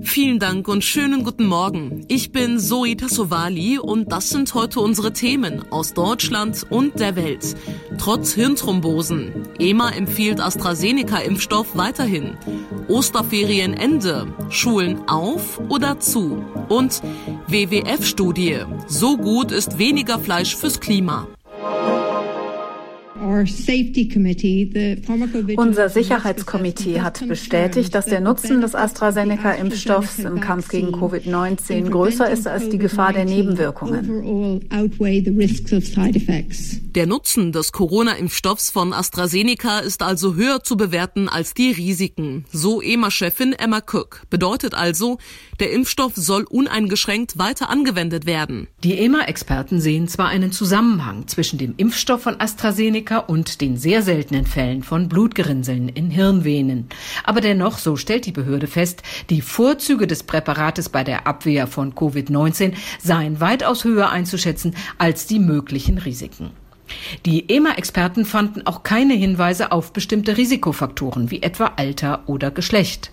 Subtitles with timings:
[0.00, 2.04] Vielen Dank und schönen guten Morgen.
[2.08, 7.54] Ich bin Zoe Tassovali und das sind heute unsere Themen aus Deutschland und der Welt.
[7.96, 9.32] Trotz Hirnthrombosen.
[9.60, 12.36] EMA empfiehlt AstraZeneca-Impfstoff weiterhin.
[12.88, 14.26] Osterferien Ende.
[14.50, 16.44] Schulen auf oder zu.
[16.68, 17.00] Und
[17.46, 18.64] WWF-Studie.
[18.88, 21.28] So gut ist weniger Fleisch fürs Klima.
[25.56, 32.46] Unser Sicherheitskomitee hat bestätigt, dass der Nutzen des AstraZeneca-Impfstoffs im Kampf gegen Covid-19 größer ist
[32.46, 34.60] als die Gefahr der Nebenwirkungen.
[36.94, 42.80] Der Nutzen des Corona-Impfstoffs von AstraZeneca ist also höher zu bewerten als die Risiken, so
[42.80, 44.22] EMA-Chefin Emma Cook.
[44.30, 45.18] Bedeutet also,
[45.58, 48.68] der Impfstoff soll uneingeschränkt weiter angewendet werden.
[48.84, 54.46] Die EMA-Experten sehen zwar einen Zusammenhang zwischen dem Impfstoff von AstraZeneca und den sehr seltenen
[54.46, 56.88] Fällen von Blutgerinnseln in Hirnvenen.
[57.24, 61.94] Aber dennoch, so stellt die Behörde fest, die Vorzüge des Präparates bei der Abwehr von
[61.94, 66.50] Covid-19 seien weitaus höher einzuschätzen als die möglichen Risiken.
[67.24, 73.10] Die EMA-Experten fanden auch keine Hinweise auf bestimmte Risikofaktoren wie etwa Alter oder Geschlecht.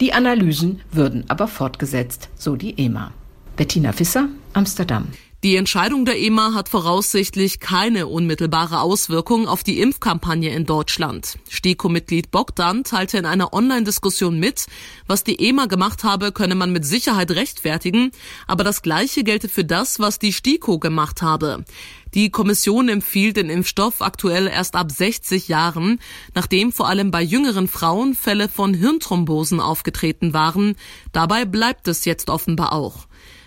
[0.00, 3.12] Die Analysen würden aber fortgesetzt, so die EMA.
[3.56, 5.08] Bettina Fisser, Amsterdam.
[5.44, 11.36] Die Entscheidung der EMA hat voraussichtlich keine unmittelbare Auswirkung auf die Impfkampagne in Deutschland.
[11.50, 14.64] STIKO-Mitglied Bogdan teilte in einer Online-Diskussion mit,
[15.06, 18.10] was die EMA gemacht habe, könne man mit Sicherheit rechtfertigen,
[18.46, 21.66] aber das Gleiche gelte für das, was die STIKO gemacht habe.
[22.14, 26.00] Die Kommission empfiehlt den Impfstoff aktuell erst ab 60 Jahren,
[26.34, 30.76] nachdem vor allem bei jüngeren Frauen Fälle von Hirnthrombosen aufgetreten waren.
[31.12, 33.06] Dabei bleibt es jetzt offenbar auch.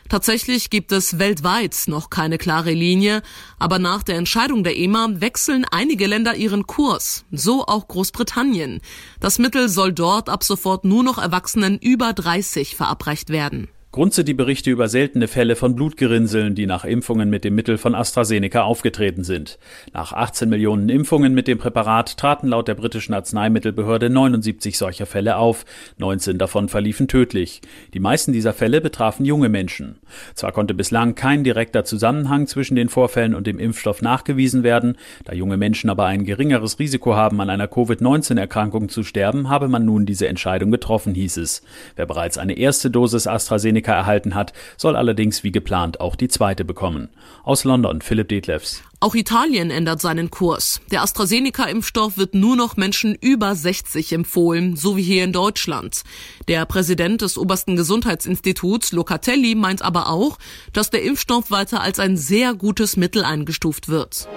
[0.10, 3.22] Tatsächlich gibt es weltweit noch keine klare Linie,
[3.60, 8.80] aber nach der Entscheidung der EMA wechseln einige Länder ihren Kurs, so auch Großbritannien.
[9.20, 13.68] Das Mittel soll dort ab sofort nur noch Erwachsenen über 30 verabreicht werden.
[13.98, 17.96] Sind die Berichte über seltene Fälle von Blutgerinnseln, die nach Impfungen mit dem Mittel von
[17.96, 19.58] AstraZeneca aufgetreten sind.
[19.92, 25.38] Nach 18 Millionen Impfungen mit dem Präparat traten laut der britischen Arzneimittelbehörde 79 solcher Fälle
[25.38, 25.66] auf.
[25.98, 27.62] 19 davon verliefen tödlich.
[27.96, 29.98] Die meisten dieser Fälle betrafen junge Menschen.
[30.36, 35.34] Zwar konnte bislang kein direkter Zusammenhang zwischen den Vorfällen und dem Impfstoff nachgewiesen werden, da
[35.34, 40.06] junge Menschen aber ein geringeres Risiko haben, an einer Covid-19-Erkrankung zu sterben, habe man nun
[40.06, 41.64] diese Entscheidung getroffen, hieß es.
[41.96, 46.28] Wer bereits eine erste Dosis AstraZeneca AstraZeneca erhalten hat, soll allerdings wie geplant auch die
[46.28, 47.10] zweite bekommen.
[47.44, 48.82] Aus London Philipp Detlefs.
[49.00, 50.82] Auch Italien ändert seinen Kurs.
[50.92, 56.02] Der AstraZeneca-Impfstoff wird nur noch Menschen über 60 empfohlen, so wie hier in Deutschland.
[56.48, 60.40] Der Präsident des obersten Gesundheitsinstituts, Locatelli, meint aber auch,
[60.74, 64.28] dass der Impfstoff weiter als ein sehr gutes Mittel eingestuft wird.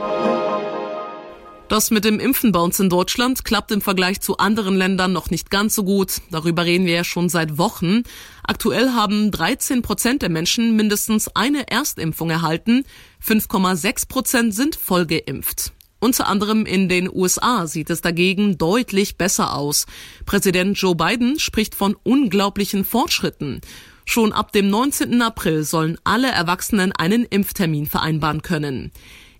[1.70, 5.30] Das mit dem Impfen bei uns in Deutschland klappt im Vergleich zu anderen Ländern noch
[5.30, 6.20] nicht ganz so gut.
[6.32, 8.02] Darüber reden wir ja schon seit Wochen.
[8.42, 12.84] Aktuell haben 13 Prozent der Menschen mindestens eine Erstimpfung erhalten.
[13.24, 15.70] 5,6 Prozent sind vollgeimpft.
[16.00, 19.86] Unter anderem in den USA sieht es dagegen deutlich besser aus.
[20.26, 23.60] Präsident Joe Biden spricht von unglaublichen Fortschritten.
[24.04, 25.22] Schon ab dem 19.
[25.22, 28.90] April sollen alle Erwachsenen einen Impftermin vereinbaren können.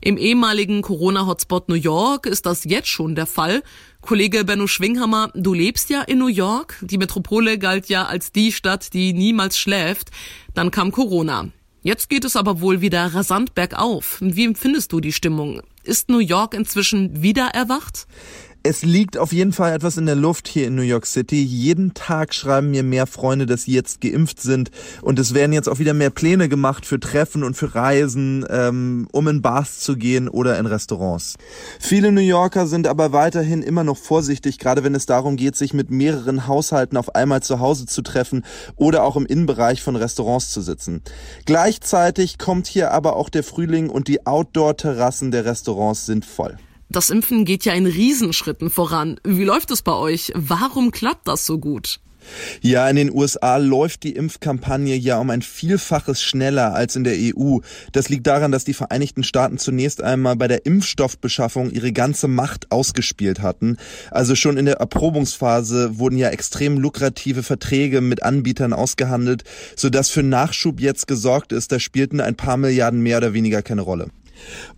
[0.02, 3.62] Im ehemaligen Corona-Hotspot New York ist das jetzt schon der Fall.
[4.00, 6.76] Kollege Benno Schwinghammer, du lebst ja in New York.
[6.80, 10.10] Die Metropole galt ja als die Stadt, die niemals schläft.
[10.54, 11.48] Dann kam Corona.
[11.82, 14.18] Jetzt geht es aber wohl wieder rasant bergauf.
[14.20, 15.60] Wie empfindest du die Stimmung?
[15.82, 18.06] Ist New York inzwischen wieder erwacht?
[18.62, 21.42] Es liegt auf jeden Fall etwas in der Luft hier in New York City.
[21.42, 24.70] Jeden Tag schreiben mir mehr Freunde, dass sie jetzt geimpft sind.
[25.00, 29.08] Und es werden jetzt auch wieder mehr Pläne gemacht für Treffen und für Reisen, ähm,
[29.12, 31.38] um in Bars zu gehen oder in Restaurants.
[31.78, 35.72] Viele New Yorker sind aber weiterhin immer noch vorsichtig, gerade wenn es darum geht, sich
[35.72, 38.44] mit mehreren Haushalten auf einmal zu Hause zu treffen
[38.76, 41.00] oder auch im Innenbereich von Restaurants zu sitzen.
[41.46, 46.58] Gleichzeitig kommt hier aber auch der Frühling und die Outdoor-Terrassen der Restaurants sind voll.
[46.92, 49.20] Das Impfen geht ja in Riesenschritten voran.
[49.22, 50.32] Wie läuft es bei euch?
[50.34, 52.00] Warum klappt das so gut?
[52.60, 57.14] Ja, in den USA läuft die Impfkampagne ja um ein Vielfaches schneller als in der
[57.16, 57.58] EU.
[57.92, 62.72] Das liegt daran, dass die Vereinigten Staaten zunächst einmal bei der Impfstoffbeschaffung ihre ganze Macht
[62.72, 63.76] ausgespielt hatten.
[64.10, 69.44] Also schon in der Erprobungsphase wurden ja extrem lukrative Verträge mit Anbietern ausgehandelt,
[69.76, 71.70] sodass für Nachschub jetzt gesorgt ist.
[71.70, 74.08] Da spielten ein paar Milliarden mehr oder weniger keine Rolle.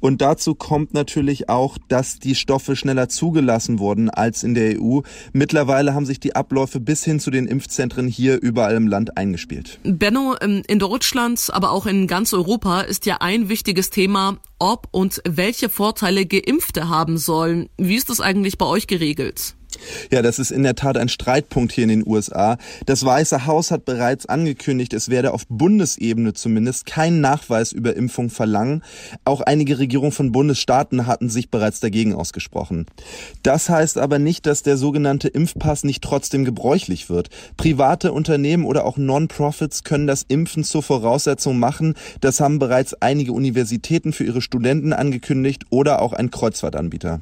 [0.01, 5.01] Und dazu kommt natürlich auch, dass die Stoffe schneller zugelassen wurden als in der EU.
[5.33, 9.79] Mittlerweile haben sich die Abläufe bis hin zu den Impfzentren hier überall im Land eingespielt.
[9.85, 14.89] Benno, ähm, in Deutschland, aber auch in ganz Europa ist ja ein wichtiges Thema, ob
[14.91, 17.69] und welche Vorteile Geimpfte haben sollen.
[17.77, 19.57] Wie ist das eigentlich bei euch geregelt?
[20.11, 22.57] Ja, das ist in der Tat ein Streitpunkt hier in den USA.
[22.87, 28.31] Das Weiße Haus hat bereits angekündigt, es werde auf Bundesebene zumindest keinen Nachweis über Impfung
[28.31, 28.83] verlangen.
[29.25, 32.87] Auch einige Regierungen von Bundesstaaten hatten sich bereits dagegen ausgesprochen.
[33.43, 37.29] Das heißt aber nicht, dass der sogenannte Impfpass nicht trotzdem gebräuchlich wird.
[37.57, 41.95] Private Unternehmen oder auch Non-Profits können das Impfen zur Voraussetzung machen.
[42.21, 47.21] Das haben bereits einige Universitäten für ihre Studenten angekündigt oder auch ein Kreuzfahrtanbieter.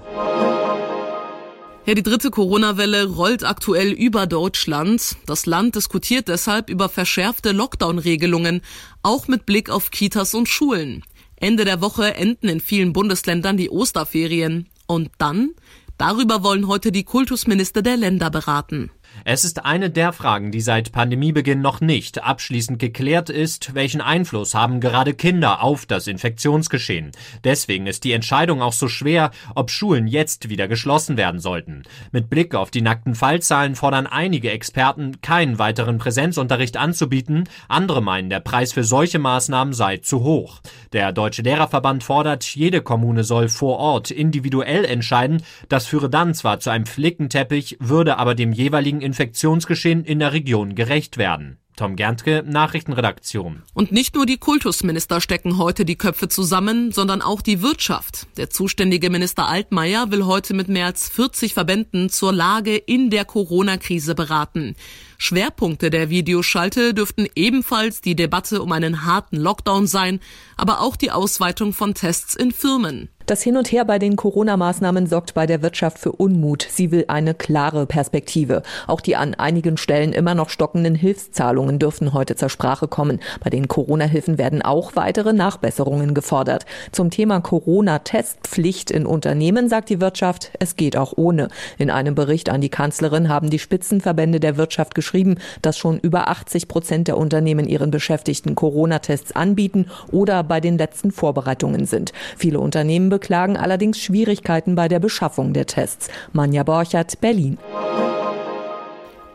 [1.87, 5.17] Ja, die dritte Corona-Welle rollt aktuell über Deutschland.
[5.25, 8.61] Das Land diskutiert deshalb über verschärfte Lockdown-Regelungen,
[9.03, 11.03] auch mit Blick auf Kitas und Schulen.
[11.37, 14.69] Ende der Woche enden in vielen Bundesländern die Osterferien.
[14.87, 15.53] Und dann?
[15.97, 18.91] Darüber wollen heute die Kultusminister der Länder beraten.
[19.25, 24.55] Es ist eine der Fragen, die seit Pandemiebeginn noch nicht abschließend geklärt ist, welchen Einfluss
[24.55, 27.11] haben gerade Kinder auf das Infektionsgeschehen.
[27.44, 31.82] Deswegen ist die Entscheidung auch so schwer, ob Schulen jetzt wieder geschlossen werden sollten.
[32.12, 38.31] Mit Blick auf die nackten Fallzahlen fordern einige Experten, keinen weiteren Präsenzunterricht anzubieten, andere meinen,
[38.31, 40.61] der Preis für solche Maßnahmen sei zu hoch.
[40.94, 46.61] Der Deutsche Lehrerverband fordert, jede Kommune soll vor Ort individuell entscheiden, das führe dann zwar
[46.61, 51.59] zu einem Flickenteppich, würde aber dem jeweiligen Infektionsgeschehen in der Region gerecht werden.
[51.75, 53.62] Tom Gerntke, Nachrichtenredaktion.
[53.75, 58.29] Und nicht nur die Kultusminister stecken heute die Köpfe zusammen, sondern auch die Wirtschaft.
[58.37, 63.25] Der zuständige Minister Altmaier will heute mit mehr als 40 Verbänden zur Lage in der
[63.25, 64.76] Corona-Krise beraten.
[65.19, 70.21] Schwerpunkte der Videoschalte dürften ebenfalls die Debatte um einen harten Lockdown sein,
[70.57, 73.09] aber auch die Ausweitung von Tests in Firmen.
[73.30, 76.66] Das Hin und Her bei den Corona-Maßnahmen sorgt bei der Wirtschaft für Unmut.
[76.68, 78.64] Sie will eine klare Perspektive.
[78.88, 83.20] Auch die an einigen Stellen immer noch stockenden Hilfszahlungen dürfen heute zur Sprache kommen.
[83.38, 86.66] Bei den Corona-Hilfen werden auch weitere Nachbesserungen gefordert.
[86.90, 91.50] Zum Thema Corona-Testpflicht in Unternehmen sagt die Wirtschaft, es geht auch ohne.
[91.78, 96.26] In einem Bericht an die Kanzlerin haben die Spitzenverbände der Wirtschaft geschrieben, dass schon über
[96.26, 102.12] 80 Prozent der Unternehmen ihren Beschäftigten Corona-Tests anbieten oder bei den letzten Vorbereitungen sind.
[102.37, 106.09] Viele Unternehmen beklagen allerdings Schwierigkeiten bei der Beschaffung der Tests.
[106.33, 107.59] Manja Borchert, Berlin.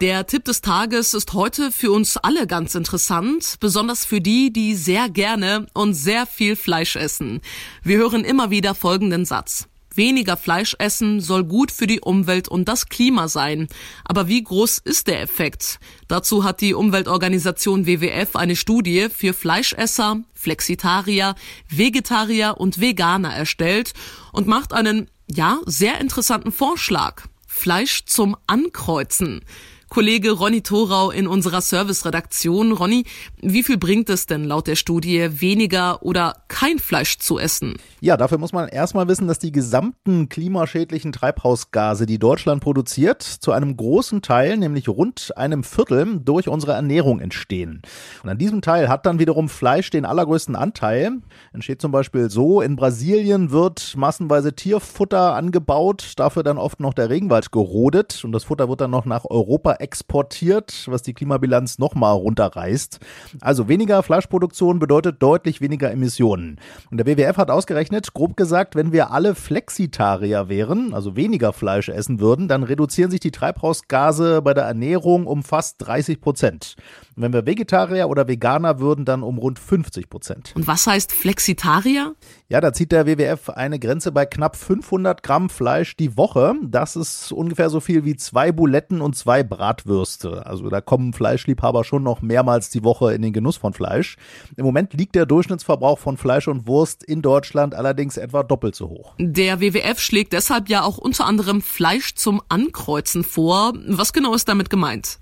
[0.02, 4.76] Der Tipp des Tages ist heute für uns alle ganz interessant, besonders für die, die
[4.76, 7.42] sehr gerne und sehr viel Fleisch essen.
[7.84, 9.68] Wir hören immer wieder folgenden Satz.
[9.98, 13.68] Weniger Fleisch essen soll gut für die Umwelt und das Klima sein.
[14.04, 15.80] Aber wie groß ist der Effekt?
[16.08, 21.36] Dazu hat die Umweltorganisation WWF eine Studie für Fleischesser, Flexitarier,
[21.70, 23.94] Vegetarier und Veganer erstellt
[24.32, 27.24] und macht einen, ja, sehr interessanten Vorschlag.
[27.48, 29.42] Fleisch zum Ankreuzen.
[29.90, 32.74] Kollege Ronny Thorau in unserer Serviceredaktion.
[32.74, 33.06] Ronny,
[33.42, 37.76] wie viel bringt es denn laut der Studie, weniger oder kein Fleisch zu essen?
[38.02, 43.52] Ja, dafür muss man erstmal wissen, dass die gesamten klimaschädlichen Treibhausgase, die Deutschland produziert, zu
[43.52, 47.82] einem großen Teil, nämlich rund einem Viertel, durch unsere Ernährung entstehen.
[48.24, 51.12] Und an diesem Teil hat dann wiederum Fleisch den allergrößten Anteil.
[51.54, 57.10] Entsteht zum Beispiel so, in Brasilien wird massenweise Tierfutter angebaut, dafür dann oft noch der
[57.10, 62.16] Regenwald gerodet und das Futter wird dann noch nach Europa exportiert, was die Klimabilanz nochmal
[62.16, 63.00] runterreißt.
[63.42, 66.60] Also weniger Fleischproduktion bedeutet deutlich weniger Emissionen.
[66.92, 71.90] Und der WWF hat ausgerechnet, grob gesagt, wenn wir alle Flexitarier wären, also weniger Fleisch
[71.90, 76.76] essen würden, dann reduzieren sich die Treibhausgase bei der Ernährung um fast 30 Prozent.
[77.16, 80.54] Und wenn wir Vegetarier oder Veganer würden, dann um rund 50 Prozent.
[80.56, 82.14] Und was heißt Flexitarier?
[82.50, 86.56] Ja, da zieht der WWF eine Grenze bei knapp 500 Gramm Fleisch die Woche.
[86.62, 90.46] Das ist ungefähr so viel wie zwei Buletten und zwei Bratwürste.
[90.46, 94.18] Also da kommen Fleischliebhaber schon noch mehrmals die Woche in den Genuss von Fleisch.
[94.58, 98.90] Im Moment liegt der Durchschnittsverbrauch von Fleisch und Wurst in Deutschland allerdings etwa doppelt so
[98.90, 99.14] hoch.
[99.20, 103.74] Der WWF schlägt deshalb ja auch unter anderem Fleisch zum Ankreuzen vor.
[103.88, 105.18] Was genau ist damit gemeint?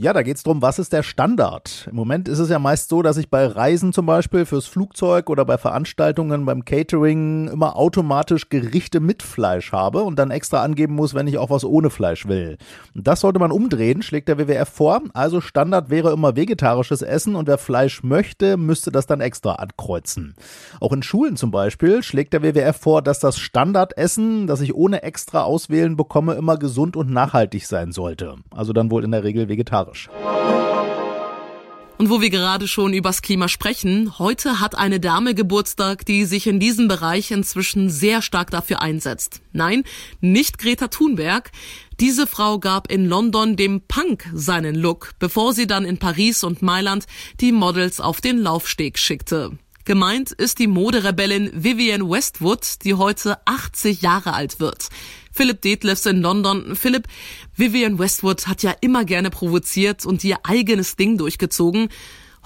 [0.00, 1.88] Ja, da geht es darum, was ist der Standard?
[1.90, 5.28] Im Moment ist es ja meist so, dass ich bei Reisen zum Beispiel fürs Flugzeug
[5.28, 10.94] oder bei Veranstaltungen beim Catering immer automatisch Gerichte mit Fleisch habe und dann extra angeben
[10.94, 12.58] muss, wenn ich auch was ohne Fleisch will.
[12.94, 15.02] Und das sollte man umdrehen, schlägt der WWF vor.
[15.14, 20.36] Also Standard wäre immer vegetarisches Essen und wer Fleisch möchte, müsste das dann extra ankreuzen.
[20.78, 25.02] Auch in Schulen zum Beispiel schlägt der WWF vor, dass das Standardessen, das ich ohne
[25.02, 28.36] extra auswählen bekomme, immer gesund und nachhaltig sein sollte.
[28.52, 30.08] Also dann wohl in der Regel vegetarisch vegetarisch.
[31.98, 36.46] Und wo wir gerade schon übers Klima sprechen, heute hat eine Dame Geburtstag, die sich
[36.46, 39.40] in diesem Bereich inzwischen sehr stark dafür einsetzt.
[39.52, 39.82] Nein,
[40.20, 41.50] nicht Greta Thunberg.
[41.98, 46.62] Diese Frau gab in London dem Punk seinen Look, bevor sie dann in Paris und
[46.62, 47.06] Mailand
[47.40, 49.58] die Models auf den Laufsteg schickte.
[49.88, 54.90] Gemeint ist die Moderebellin Vivienne Westwood, die heute 80 Jahre alt wird.
[55.32, 56.76] Philipp Detlefs in London.
[56.76, 57.08] Philipp,
[57.56, 61.88] Vivienne Westwood hat ja immer gerne provoziert und ihr eigenes Ding durchgezogen.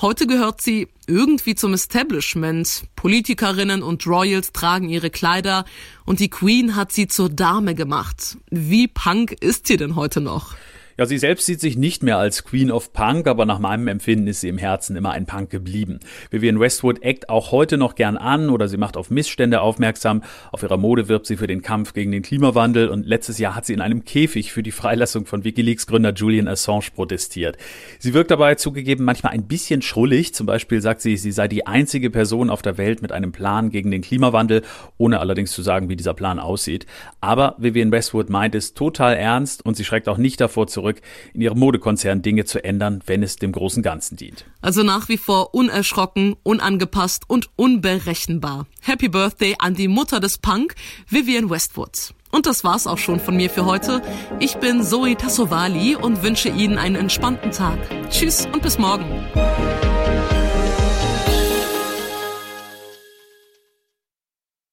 [0.01, 2.85] Heute gehört sie irgendwie zum Establishment.
[2.95, 5.65] Politikerinnen und Royals tragen ihre Kleider
[6.05, 8.37] und die Queen hat sie zur Dame gemacht.
[8.51, 10.55] Wie punk ist sie denn heute noch?
[11.03, 14.29] Ja, sie selbst sieht sich nicht mehr als Queen of Punk, aber nach meinem Empfinden
[14.29, 15.99] ist sie im Herzen immer ein Punk geblieben.
[16.31, 20.23] Vivienne Westwood eckt auch heute noch gern an oder sie macht auf Missstände aufmerksam.
[20.53, 23.67] Auf ihrer Mode wirbt sie für den Kampf gegen den Klimawandel und letztes Jahr hat
[23.67, 27.57] sie in einem Käfig für die Freilassung von Wikileaks-Gründer Julian Assange protestiert.
[27.99, 30.35] Sie wirkt dabei zugegeben manchmal ein bisschen schrullig.
[30.35, 33.71] Zum Beispiel sagt sie, sie sei die einzige Person auf der Welt mit einem Plan
[33.71, 34.63] gegen den Klimawandel,
[34.99, 36.87] ohne allerdings zu sagen, wie dieser Plan aussieht.
[37.21, 41.03] Aber Vivienne Westwood meint es total ernst und sie schreckt auch nicht davor zurück, zurück,
[41.35, 44.45] in ihrem Modekonzern Dinge zu ändern, wenn es dem großen Ganzen dient.
[44.61, 48.67] Also nach wie vor unerschrocken, unangepasst und unberechenbar.
[48.81, 50.75] Happy Birthday an die Mutter des Punk,
[51.09, 52.15] Vivian Westwood.
[52.31, 54.01] Und das war's auch schon von mir für heute.
[54.41, 57.79] Ich bin Zoe Tassovali und wünsche Ihnen einen entspannten Tag.
[58.09, 59.05] Tschüss und bis morgen.